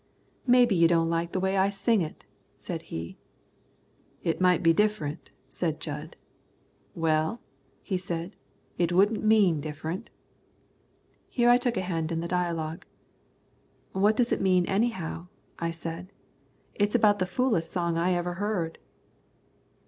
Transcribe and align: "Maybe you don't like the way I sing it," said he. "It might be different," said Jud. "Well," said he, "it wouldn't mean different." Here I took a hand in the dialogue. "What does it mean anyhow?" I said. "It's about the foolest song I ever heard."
"Maybe 0.47 0.73
you 0.73 0.87
don't 0.87 1.11
like 1.11 1.31
the 1.31 1.39
way 1.39 1.57
I 1.59 1.69
sing 1.69 2.01
it," 2.01 2.25
said 2.55 2.81
he. 2.89 3.19
"It 4.23 4.41
might 4.41 4.63
be 4.63 4.73
different," 4.73 5.29
said 5.47 5.79
Jud. 5.79 6.15
"Well," 6.95 7.39
said 7.99 8.35
he, 8.73 8.83
"it 8.83 8.91
wouldn't 8.93 9.23
mean 9.23 9.61
different." 9.61 10.09
Here 11.29 11.51
I 11.51 11.59
took 11.59 11.77
a 11.77 11.81
hand 11.81 12.11
in 12.11 12.19
the 12.19 12.27
dialogue. 12.27 12.87
"What 13.91 14.17
does 14.17 14.31
it 14.31 14.41
mean 14.41 14.65
anyhow?" 14.65 15.27
I 15.59 15.69
said. 15.69 16.11
"It's 16.73 16.95
about 16.95 17.19
the 17.19 17.27
foolest 17.27 17.71
song 17.71 17.95
I 17.95 18.13
ever 18.13 18.33
heard." 18.33 18.79